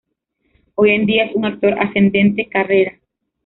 Hoy 0.73 0.95
en 0.95 1.05
día 1.05 1.25
es 1.25 1.35
un 1.35 1.45
actor 1.45 1.77
ascendente 1.79 2.49
carrera. 2.49 2.99